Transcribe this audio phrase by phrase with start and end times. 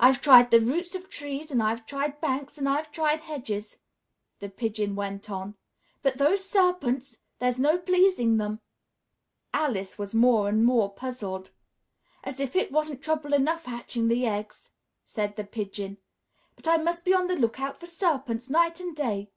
[0.00, 3.78] "I've tried the roots of trees, and I've tried banks, and I've tried hedges,"
[4.40, 5.54] the Pigeon went on,
[6.02, 7.18] "but those serpents!
[7.38, 8.60] There's no pleasing them!"
[9.54, 11.52] Alice was more and more puzzled.
[12.24, 14.72] "As if it wasn't trouble enough hatching the eggs,"
[15.04, 15.98] said the Pigeon,
[16.56, 19.30] "but I must be on the look out for serpents, night and day!